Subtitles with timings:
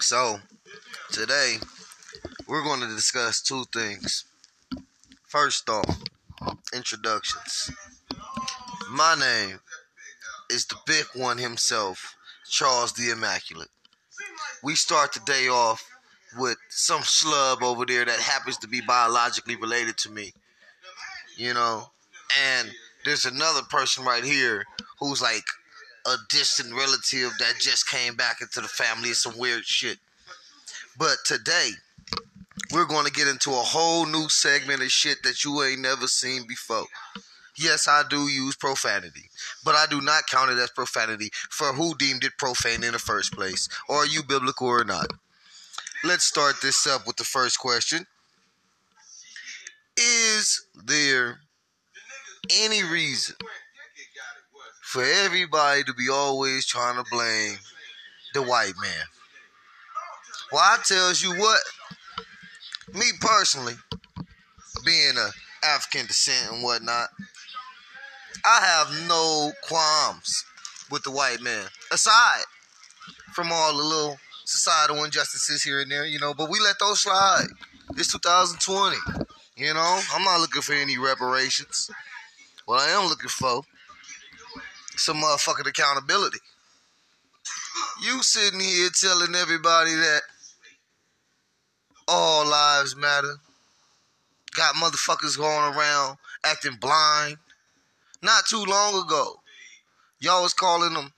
[0.00, 0.40] So,
[1.12, 1.56] today
[2.48, 4.24] we're going to discuss two things.
[5.28, 6.02] First off,
[6.74, 7.70] introductions.
[8.90, 9.60] My name
[10.50, 12.16] is the big one himself,
[12.48, 13.68] Charles the Immaculate.
[14.62, 15.86] We start the day off
[16.38, 20.32] with some schlub over there that happens to be biologically related to me.
[21.36, 21.90] You know,
[22.54, 22.70] and
[23.04, 24.64] there's another person right here
[24.98, 25.44] who's like
[26.06, 29.10] a distant relative that just came back into the family.
[29.10, 29.98] It's some weird shit.
[30.98, 31.70] But today,
[32.72, 36.06] we're going to get into a whole new segment of shit that you ain't never
[36.06, 36.86] seen before.
[37.56, 39.28] Yes, I do use profanity,
[39.64, 42.98] but I do not count it as profanity for who deemed it profane in the
[42.98, 43.68] first place.
[43.88, 45.08] Are you biblical or not?
[46.02, 48.06] Let's start this up with the first question
[49.96, 51.40] Is there
[52.50, 53.36] any reason
[54.90, 57.56] for everybody to be always trying to blame
[58.34, 59.04] the white man?
[60.50, 61.60] Well, I tells you what,
[62.92, 63.74] me personally,
[64.84, 65.30] being a
[65.64, 67.08] African descent and whatnot,
[68.44, 70.44] I have no qualms
[70.90, 71.66] with the white man.
[71.92, 72.42] Aside
[73.32, 77.02] from all the little societal injustices here and there, you know, but we let those
[77.02, 77.46] slide.
[77.90, 78.96] It's 2020.
[79.54, 81.92] You know, I'm not looking for any reparations.
[82.64, 83.62] What I am looking for
[85.00, 86.38] some motherfucking accountability.
[88.02, 90.20] You sitting here telling everybody that
[92.06, 93.36] all lives matter.
[94.54, 97.38] Got motherfuckers going around acting blind.
[98.22, 99.36] Not too long ago,
[100.18, 101.12] y'all was calling them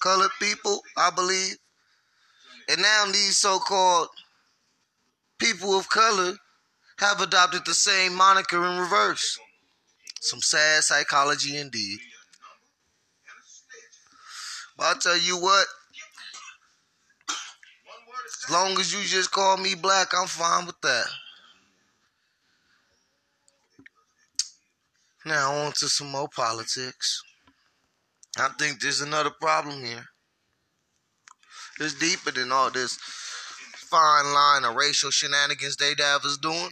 [0.00, 1.56] colored people, I believe.
[2.68, 4.08] And now these so-called
[5.38, 6.34] people of color
[6.98, 9.38] have adopted the same moniker in reverse.
[10.20, 11.98] Some sad psychology indeed.
[14.78, 15.66] But I'll tell you what,
[18.44, 21.06] as long as you just call me black, I'm fine with that.
[25.26, 27.22] Now on to some more politics.
[28.38, 30.04] I think there's another problem here.
[31.80, 35.92] It's deeper than all this fine line of racial shenanigans they
[36.24, 36.70] is doing.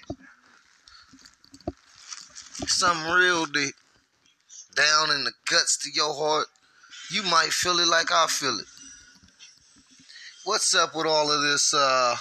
[2.67, 3.75] Something real deep.
[4.75, 6.47] Down in the guts to your heart.
[7.11, 8.67] You might feel it like I feel it.
[10.45, 12.17] What's up with all of this uh,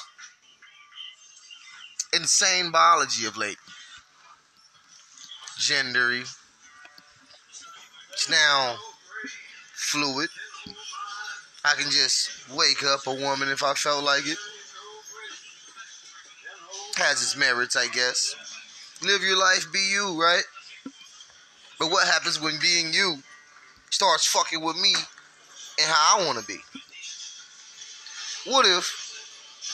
[2.13, 3.57] insane biology of late?
[5.57, 6.21] Gendery.
[8.13, 8.77] It's now
[9.73, 10.29] fluid.
[11.63, 14.37] I can just wake up a woman if I felt like it.
[16.97, 18.35] Has its merits, I guess.
[19.03, 20.43] Live your life, be you, right?
[21.79, 23.17] But what happens when being you
[23.89, 24.93] starts fucking with me
[25.79, 26.57] and how I want to be?
[28.45, 28.91] What if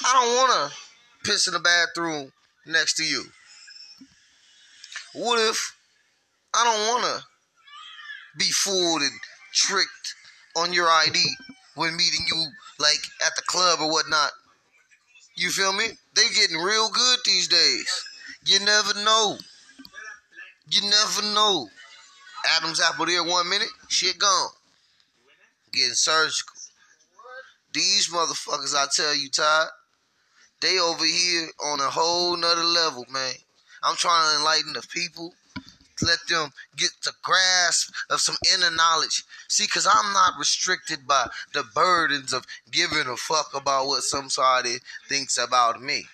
[0.06, 2.32] I don't want to piss in the bathroom
[2.66, 3.26] next to you?
[5.14, 5.76] What if
[6.54, 7.26] I don't want to
[8.38, 9.12] be fooled and
[9.54, 10.16] tricked
[10.56, 11.20] on your ID
[11.76, 12.48] when meeting you
[12.80, 14.32] like at the club or whatnot.
[15.36, 15.86] You feel me?
[16.16, 18.04] They getting real good these days.
[18.46, 19.38] You never know.
[20.70, 21.68] You never know.
[22.58, 24.50] Adam's apple there one minute, shit gone.
[25.72, 26.56] Getting surgical.
[27.74, 29.70] These motherfuckers, I tell you, Todd,
[30.62, 33.34] they over here on a whole nother level, man.
[33.84, 35.34] I'm trying to enlighten the people
[36.02, 39.24] let them get the grasp of some inner knowledge.
[39.48, 44.78] See, because I'm not restricted by the burdens of giving a fuck about what somebody
[45.08, 46.06] thinks about me.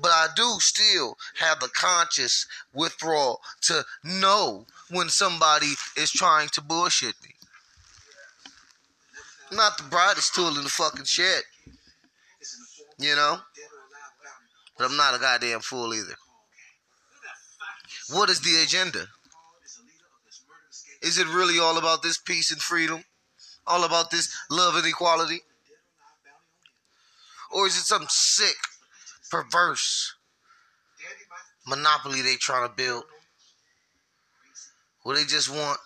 [0.00, 6.60] But I do still have the conscious withdrawal to know when somebody is trying to
[6.60, 7.30] bullshit me.
[9.52, 11.42] not the brightest tool in the fucking shed.
[12.98, 13.38] You know?
[14.76, 16.14] But I'm not a goddamn fool either.
[18.10, 19.06] What is the agenda?
[21.02, 23.04] Is it really all about this peace and freedom?
[23.66, 25.40] All about this love and equality?
[27.52, 28.56] Or is it some sick,
[29.30, 30.14] perverse
[31.66, 33.04] monopoly they trying to build?
[35.04, 35.78] Where they just want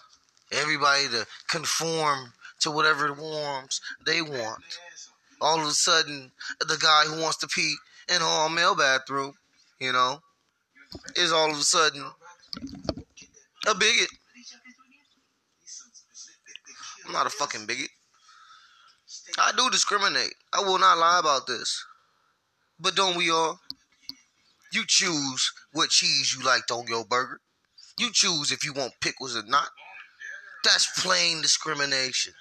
[0.53, 4.63] everybody to conform to whatever norms they want.
[5.41, 7.75] All of a sudden, the guy who wants to pee
[8.09, 9.35] in an all male bathroom,
[9.81, 10.21] you know,
[11.17, 12.05] is all of a sudden
[13.67, 14.09] a bigot.
[17.07, 17.91] I'm not a fucking bigot.
[19.39, 20.35] I do discriminate.
[20.53, 21.85] I will not lie about this.
[22.81, 23.61] But don't we all?
[24.73, 27.41] You choose what cheese you like on your burger.
[27.99, 29.69] You choose if you want pickles or not.
[30.65, 32.33] That's plain discrimination.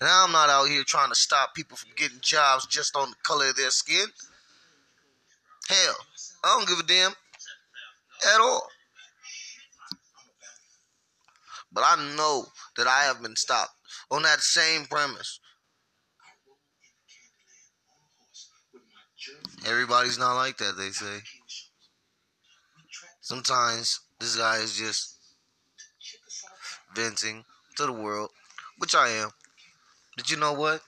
[0.00, 3.16] And I'm not out here trying to stop people from getting jobs just on the
[3.22, 4.06] color of their skin.
[5.68, 5.96] Hell,
[6.42, 8.66] I don't give a damn at all.
[11.72, 12.46] But I know
[12.76, 13.74] that I have been stopped
[14.10, 15.38] on that same premise.
[19.66, 21.20] Everybody's not like that, they say.
[23.20, 25.16] Sometimes this guy is just
[26.94, 27.44] venting
[27.76, 28.30] to the world,
[28.78, 29.30] which I am.
[30.16, 30.82] But you know what?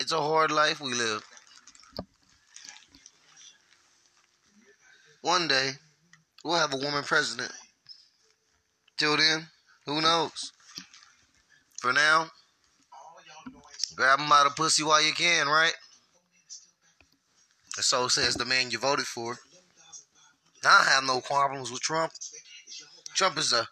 [0.00, 1.22] It's a hard life we live.
[5.22, 5.72] One day,
[6.42, 7.52] we'll have a woman president.
[8.96, 9.46] Till then,
[9.86, 10.52] who knows?
[11.80, 12.30] For now,
[13.94, 15.74] grab them by the pussy while you can, right?
[17.74, 19.38] So says the man you voted for.
[20.64, 22.12] I have no problems with Trump.
[23.14, 23.66] Trump is a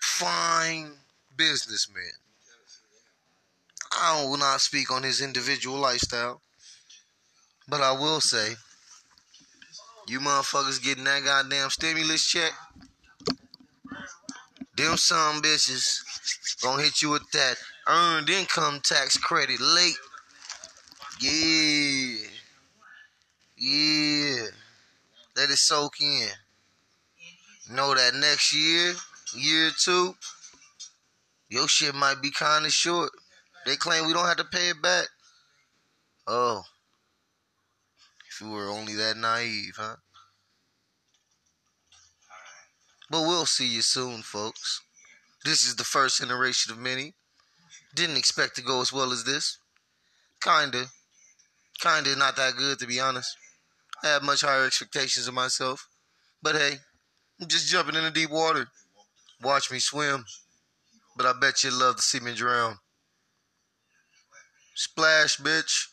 [0.00, 0.92] fine
[1.36, 2.12] businessman.
[3.92, 6.40] I will not speak on his individual lifestyle,
[7.68, 8.54] but I will say,
[10.06, 12.52] you motherfuckers getting that goddamn stimulus check,
[14.76, 16.00] them some bitches
[16.62, 19.98] gonna hit you with that earned income tax credit late.
[21.20, 22.28] Yeah.
[23.56, 24.46] Yeah.
[25.40, 26.28] Let it soak in.
[27.70, 28.92] Know that next year,
[29.34, 30.14] year two,
[31.48, 33.10] your shit might be kind of short.
[33.64, 35.06] They claim we don't have to pay it back.
[36.26, 36.64] Oh.
[38.28, 39.96] If we were only that naive, huh?
[43.08, 44.82] But we'll see you soon, folks.
[45.42, 47.14] This is the first iteration of many.
[47.94, 49.56] Didn't expect to go as well as this.
[50.42, 50.88] Kinda.
[51.80, 53.38] Kinda not that good, to be honest.
[54.02, 55.88] I have much higher expectations of myself.
[56.42, 56.78] But hey,
[57.40, 58.66] I'm just jumping into deep water.
[59.42, 60.24] Watch me swim.
[61.16, 62.78] But I bet you'd love to see me drown.
[64.74, 65.88] Splash, bitch.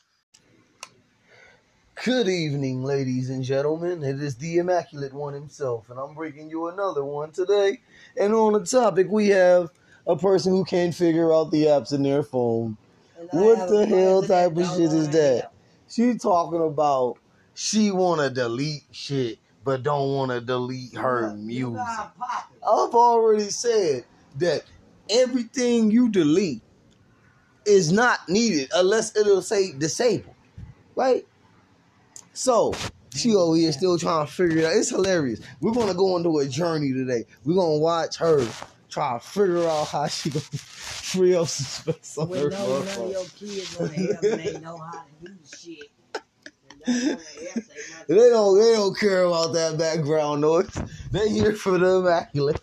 [2.06, 4.04] Good evening, ladies and gentlemen.
[4.04, 7.80] It is the Immaculate One himself, and I'm bringing you another one today.
[8.16, 9.72] And on the topic, we have
[10.06, 12.78] a person who can't figure out the apps in their phone.
[13.32, 15.52] What the hell type of shit is that?
[15.90, 17.18] She talking about
[17.60, 21.82] she wanna delete shit, but don't wanna delete her music.
[21.82, 24.06] I've already said
[24.36, 24.62] that
[25.10, 26.62] everything you delete
[27.66, 30.36] is not needed unless it'll say disabled,
[30.96, 31.26] right?
[32.34, 32.76] So
[33.16, 34.74] she over here still trying to figure it out.
[34.74, 35.42] It's hilarious.
[35.60, 37.26] We're gonna go into a journey today.
[37.44, 38.48] We're gonna watch her
[38.88, 42.84] try to figure out how she gonna free up some space on We her know
[42.84, 45.90] none of your kids gonna help and they know how to do shit.
[46.88, 50.70] They wanna help, they must- They don't they don't care about that background noise.
[51.12, 52.62] They here for the immaculate.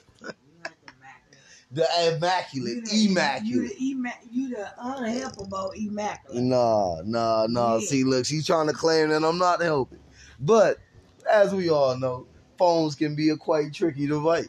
[1.71, 2.15] The Mac.
[2.15, 2.75] Immaculate.
[2.77, 3.81] You the- Immaculate.
[3.81, 6.43] You the, you the unhelpable immaculate.
[6.43, 7.77] Nah, nah, nah.
[7.79, 7.87] Yeah.
[7.87, 9.99] See, look, she's trying to claim that I'm not helping.
[10.41, 10.79] But
[11.31, 12.27] as we all know,
[12.59, 14.49] phones can be a quite tricky device.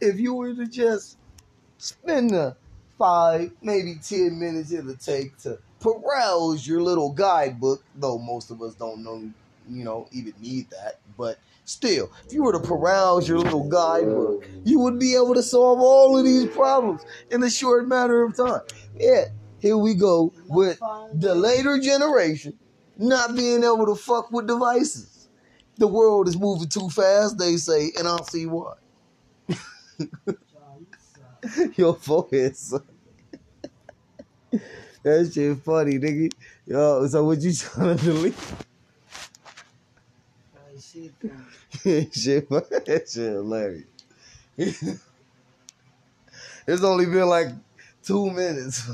[0.00, 1.18] If you were to just
[1.78, 2.56] spend the
[2.96, 8.74] five, maybe ten minutes it'll take to peruse your little guidebook, though most of us
[8.74, 9.30] don't know,
[9.68, 11.00] you know, even need that.
[11.16, 15.42] But still, if you were to peruse your little guidebook, you would be able to
[15.42, 18.62] solve all of these problems in a short matter of time.
[18.98, 19.26] Yeah,
[19.60, 20.80] here we go with
[21.12, 22.58] the later generation
[22.98, 25.28] not being able to fuck with devices.
[25.78, 28.74] The world is moving too fast, they say, and I'll see why.
[31.76, 32.54] Your forehead.
[35.02, 36.30] That shit funny, nigga.
[36.66, 38.34] Yo, so what you trying to delete?
[40.80, 41.12] Shit,
[42.14, 43.84] shit, that shit hilarious.
[46.66, 47.48] it's only been like
[48.02, 48.90] two minutes.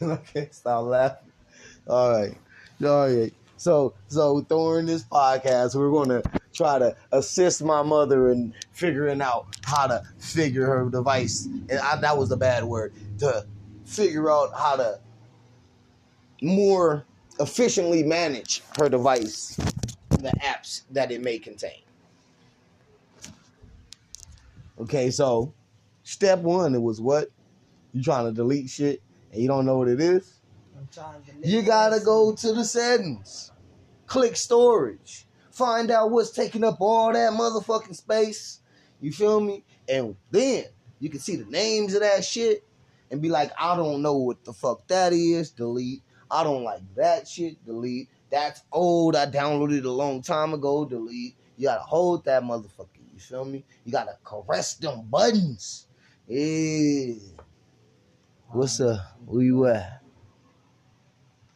[0.00, 1.32] and I can't stop laughing.
[1.88, 2.36] All right.
[2.84, 3.32] All right.
[3.56, 6.22] So so during this podcast, we're gonna
[6.54, 11.46] try to assist my mother in figuring out how to figure her device.
[11.46, 12.94] And I, that was a bad word.
[13.18, 13.44] To
[13.84, 15.00] figure out how to
[16.40, 17.04] more
[17.40, 19.56] efficiently manage her device,
[20.10, 21.80] the apps that it may contain.
[24.80, 25.52] Okay, so
[26.02, 27.30] step one, it was what?
[27.92, 30.40] You trying to delete shit and you don't know what it is?
[30.76, 33.52] I'm trying to You gotta go to the settings,
[34.06, 38.60] click storage, find out what's taking up all that motherfucking space.
[39.00, 39.64] You feel me?
[39.88, 40.64] And then
[40.98, 42.66] you can see the names of that shit
[43.10, 46.02] and be like, I don't know what the fuck that is, delete.
[46.30, 48.08] I don't like that shit, delete.
[48.30, 49.14] That's old.
[49.14, 51.36] I downloaded it a long time ago, delete.
[51.56, 52.88] You gotta hold that motherfucker.
[53.12, 53.64] You feel me?
[53.84, 55.86] You gotta caress them buttons.
[56.26, 57.14] Yeah.
[58.48, 59.00] What's up?
[59.26, 60.00] Where you at?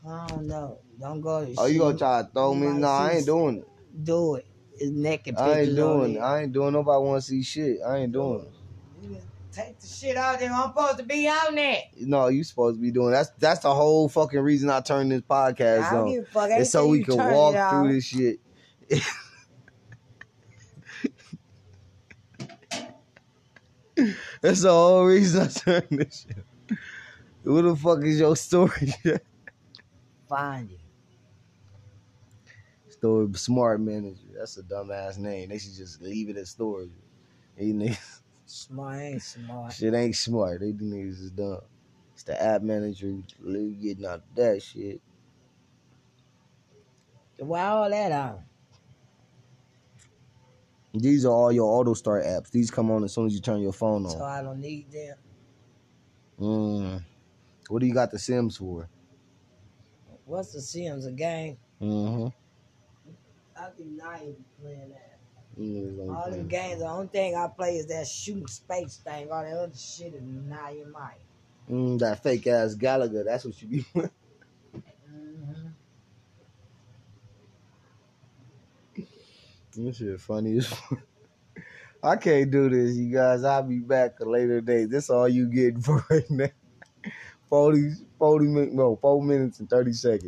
[0.06, 0.78] I don't know.
[1.00, 2.66] Don't go to Oh, you gonna try to throw me?
[2.66, 3.68] Nah, I ain't doing it.
[4.02, 4.46] Do it.
[4.74, 6.22] It's naked I ain't pictures doing.
[6.22, 7.78] I ain't doing nobody wanna see shit.
[7.86, 8.52] I ain't doing it.
[9.50, 10.52] Take the shit out there.
[10.52, 11.82] I'm supposed to be on there.
[12.00, 15.22] No, you supposed to be doing that's that's the whole fucking reason I turned this
[15.22, 16.12] podcast I don't on.
[16.12, 16.50] give a fuck.
[16.50, 18.40] It's so we can walk through this shit.
[24.40, 26.78] That's the whole reason I turned this shit.
[27.42, 28.94] What the fuck is your story?
[30.28, 30.78] Find it.
[32.98, 34.18] Story smart manager.
[34.36, 35.48] That's a dumbass name.
[35.48, 36.90] They should just leave it as storage.
[37.56, 39.72] These niggas, Smart ain't smart.
[39.72, 40.60] shit ain't smart.
[40.60, 41.60] They niggas is dumb.
[42.14, 43.14] It's the app manager
[43.44, 45.00] getting out of that shit.
[47.38, 48.42] Why all that on?
[50.94, 52.50] These are all your auto start apps.
[52.50, 54.10] These come on as soon as you turn your phone on.
[54.10, 54.24] So.
[54.24, 55.16] I don't need them.
[56.40, 57.04] Mm.
[57.68, 58.88] What do you got the Sims for?
[60.24, 61.06] What's the Sims?
[61.06, 61.58] A game?
[61.80, 62.28] Mm-hmm.
[63.58, 65.18] I do not even playing that.
[65.58, 69.30] Mm, All them games, the only thing I play is that shooting space thing.
[69.32, 71.12] All that other shit is not in my.
[71.70, 73.24] Mm, that fake ass Galaga.
[73.24, 73.86] That's what you be.
[75.10, 75.68] Mm-hmm.
[79.76, 80.98] This shit funny as fuck.
[82.02, 83.44] I can't do this, you guys.
[83.44, 84.90] I'll be back a later date.
[84.90, 86.48] This all you get for right now.
[87.48, 90.24] 40, 40 minutes, no, 4 minutes and 30 seconds.